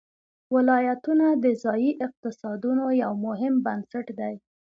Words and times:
ولایتونه 0.55 1.27
د 1.43 1.45
ځایي 1.63 1.91
اقتصادونو 2.05 2.85
یو 3.03 3.11
مهم 3.25 3.53
بنسټ 3.65 4.05
دی. 4.19 4.33